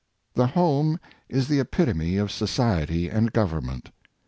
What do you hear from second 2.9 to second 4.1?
and government.